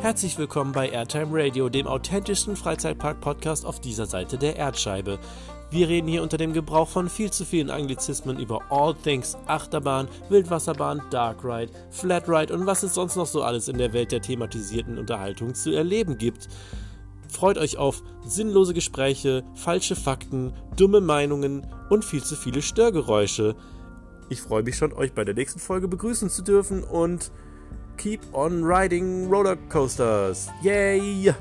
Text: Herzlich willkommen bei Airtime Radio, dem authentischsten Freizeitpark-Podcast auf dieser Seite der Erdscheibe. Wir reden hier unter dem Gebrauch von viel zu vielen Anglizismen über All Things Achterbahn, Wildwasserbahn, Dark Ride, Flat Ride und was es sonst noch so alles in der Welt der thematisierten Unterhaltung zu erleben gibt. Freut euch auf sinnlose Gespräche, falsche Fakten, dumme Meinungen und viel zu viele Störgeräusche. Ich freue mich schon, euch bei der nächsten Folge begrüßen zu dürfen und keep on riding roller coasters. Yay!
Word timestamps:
Herzlich 0.00 0.38
willkommen 0.38 0.72
bei 0.72 0.88
Airtime 0.88 1.28
Radio, 1.30 1.68
dem 1.68 1.86
authentischsten 1.86 2.56
Freizeitpark-Podcast 2.56 3.66
auf 3.66 3.80
dieser 3.80 4.06
Seite 4.06 4.38
der 4.38 4.56
Erdscheibe. 4.56 5.18
Wir 5.70 5.88
reden 5.88 6.08
hier 6.08 6.22
unter 6.22 6.38
dem 6.38 6.54
Gebrauch 6.54 6.88
von 6.88 7.10
viel 7.10 7.30
zu 7.30 7.44
vielen 7.44 7.68
Anglizismen 7.68 8.38
über 8.38 8.62
All 8.70 8.94
Things 8.94 9.36
Achterbahn, 9.46 10.08
Wildwasserbahn, 10.30 11.02
Dark 11.10 11.44
Ride, 11.44 11.70
Flat 11.90 12.26
Ride 12.30 12.54
und 12.54 12.64
was 12.64 12.82
es 12.82 12.94
sonst 12.94 13.16
noch 13.16 13.26
so 13.26 13.42
alles 13.42 13.68
in 13.68 13.76
der 13.76 13.92
Welt 13.92 14.10
der 14.10 14.22
thematisierten 14.22 14.96
Unterhaltung 14.96 15.54
zu 15.54 15.70
erleben 15.70 16.16
gibt. 16.16 16.48
Freut 17.28 17.58
euch 17.58 17.76
auf 17.76 18.02
sinnlose 18.24 18.72
Gespräche, 18.72 19.44
falsche 19.54 19.96
Fakten, 19.96 20.54
dumme 20.76 21.02
Meinungen 21.02 21.66
und 21.90 22.06
viel 22.06 22.24
zu 22.24 22.36
viele 22.36 22.62
Störgeräusche. 22.62 23.54
Ich 24.30 24.40
freue 24.40 24.62
mich 24.62 24.76
schon, 24.76 24.94
euch 24.94 25.12
bei 25.12 25.24
der 25.24 25.34
nächsten 25.34 25.60
Folge 25.60 25.88
begrüßen 25.88 26.30
zu 26.30 26.40
dürfen 26.42 26.84
und 26.84 27.30
keep 28.00 28.24
on 28.32 28.64
riding 28.64 29.28
roller 29.28 29.56
coasters. 29.68 30.48
Yay! 30.62 31.34